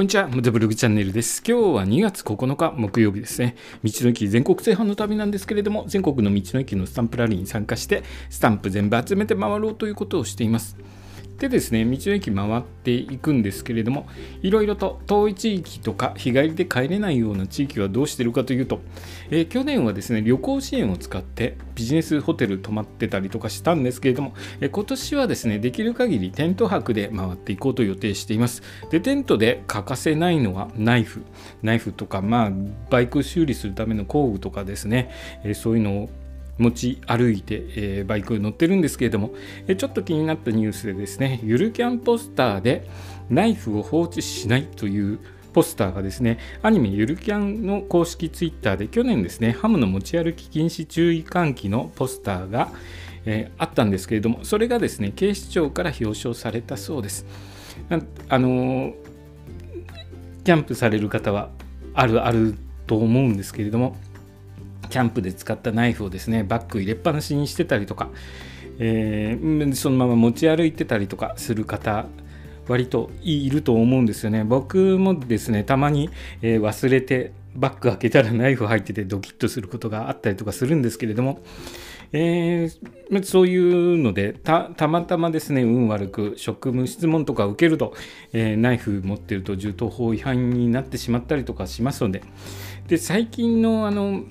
[0.00, 1.42] こんにちは、ムザブログチャンネルです。
[1.46, 3.54] 今日は2月9日木曜日ですね。
[3.84, 10.78] 道の駅全国制覇の旅なんですけれども、全国の道の駅のスタンプラリーに参加して、スタンプ全部集めて回ろうということをしています。
[11.40, 14.06] でですね、道の駅回っていくんですけれども、
[14.42, 18.80] いろいろと遠い地域とか日帰りで帰れないような地域はどうしてるかというと、
[19.30, 28.62] えー、去年はですね、旅行支援を使ってビジネスホテル泊まってたりとかしたんですけれども、えー、今年はですね、できる限りテント泊で回っていこうと予定しています。
[28.90, 31.22] で、テントで欠かせないのはナイフ。
[31.62, 32.52] ナイフとか、まあ、
[32.90, 35.10] バイク修理するための工具とかですね、
[35.42, 36.10] えー、そういうのを
[36.60, 39.32] 持ち歩いて、えー、バイク乗ってるんですけれども、
[39.66, 42.88] え、ちょっと気になったニュースでですねゆるキャンポスターで
[43.28, 45.18] ナイフを放置しないという
[45.52, 52.68] ポスターがですねアニメゆるキャンの公式ツイッターで去年ですねハムの持ち歩き禁止注意喚起のポスターが、
[53.24, 57.26] えー、あったんですけれどもそれがですね警視庁から表彰されたそうです。
[58.28, 58.92] あの
[60.44, 61.50] キャンプされる方は
[61.94, 62.54] あるある
[62.86, 63.96] と思うんですけれども
[64.90, 68.10] キャンプで使ったナイフをですねバッグ入れっぱなしにしてたりとか、
[68.78, 72.06] えー、そのまま持ち歩いてたりとかする方
[72.68, 74.44] 割といると思うんですよね。
[74.44, 76.10] 僕もですねたまに、
[76.42, 81.42] えー、忘れてバッグ開けたらナイフ入っててドキッとすることがあったりとかするんですけれども、
[82.12, 87.94] えー、そういうのでたまたまですね運悪く職務質問とか受けると、
[88.32, 92.22] えー、ナイフ持ってると銃刀法違反になってしまったりとかしますので
[92.88, 94.24] で最近のあの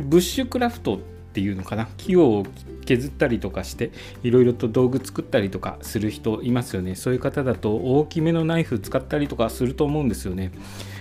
[0.00, 0.98] ブッシュクラフトっ
[1.32, 1.88] ていうのかな？
[1.96, 2.44] 木を
[2.84, 3.90] 削ったりとかして
[4.22, 6.94] いろいろと道具作ったりとかする人いますよね。
[6.94, 10.52] そういう方だと大きめのナイフ使ったりとかすると思うんですよね。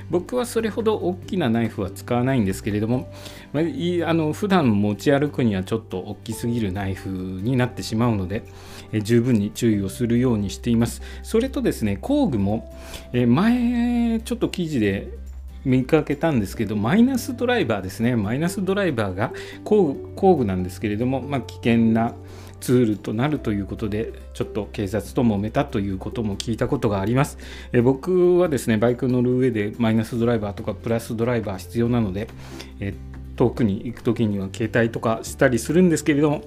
[0.09, 3.09] 僕はそれほど大きなナイフは使わないんですけれども、
[3.53, 8.43] まあ、あの普段持ち歩くにはちょっと大きすぎるナイフになってしまうので
[8.91, 11.01] え十分に注意をするようにしています。
[11.23, 12.77] それとですね工具も
[13.13, 15.09] え前ちょっと記事で
[15.63, 18.15] 見かけたんですけどマイナスドライバーですね。
[18.15, 19.31] マイナスドライバーが
[19.63, 22.13] 工具工具なんですけれども、まあ、危険な
[22.59, 27.37] ツールとなるということでちょっと警察と揉めたということも聞いたことがあります。
[27.73, 32.27] え僕はですねバイク乗る上でマイナスドライバーとかプラスドライバー必要なので
[32.79, 32.93] え
[33.35, 36.43] 遠くに行く時には携帯とかしたりするんですけれども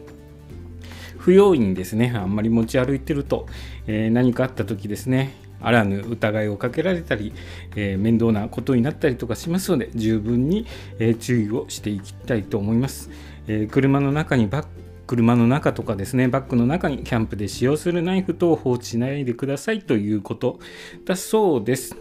[1.19, 3.47] 不用意にですねあんまり持ち歩いてると、
[3.87, 7.33] えー、何かあった時ですねあらぬ疑いをかけられたり、
[7.77, 10.67] えー、面倒なことになったりとかしますので十分に、
[10.99, 13.11] えー、注意をしていきたいと思います、
[13.47, 14.67] えー、車の中にバッ
[15.07, 20.59] 車の中とかですねバッグの中にキャンプで使用するナイフ等を放置しないでくださいということ
[21.05, 21.95] だそうです、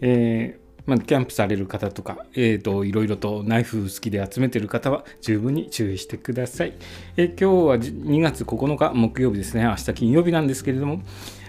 [0.00, 6.74] えーまあ、キャンプされる方とか、えーと、いろいろとナイフ好きで集めてる方は十分に注意してください。
[7.16, 11.02] えー、今日は2月9日木曜日ですね、明日金曜日なんですけれども、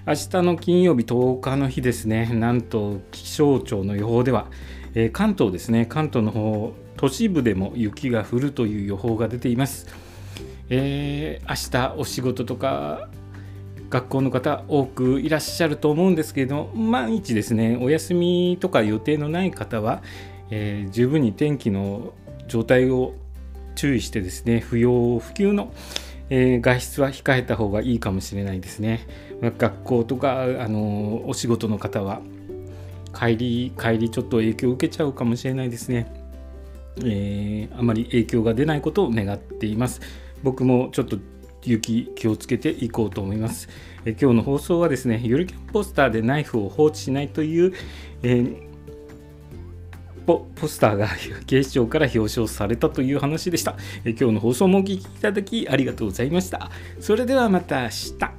[0.07, 4.47] 明日の金曜日10日の日ですね、なんと気象庁の予報では、
[4.95, 9.87] えー、関東ですね、関東の方、都市部でも雪が降るという予報が出ています。
[10.69, 13.09] えー、明日お仕事とか
[13.89, 20.01] 学校の方多くいらっしゃると思うんですけれども毎日ですねお休みとか予定のない方は、
[20.49, 22.13] えー、十分に天気の
[22.47, 23.13] 状態を
[23.75, 25.71] 注意してですね不要不急の、
[26.29, 29.07] えー、外出は控えた方がいいかもしれないですね。
[29.41, 32.21] 学校とかあのお仕事の方は
[33.13, 36.11] 帰り帰りちょっと影響を受けちゃうかもしれないですね。
[36.99, 40.01] えー、あまり影響が出ないことを願っています。
[40.43, 41.17] 僕もちょっと
[41.71, 43.69] 雪気をつけていこうと思います。
[44.05, 47.73] え今日の放送はですね、ゆるキャンポスターでナイフを放置しないという、
[48.23, 48.67] えー、
[50.25, 51.07] ポスターが
[51.47, 53.75] 警視庁から表彰されたという話でした。
[54.05, 56.71] え今日の放送もお聴きいただきありがとうございました。
[56.99, 58.36] それではまた明日。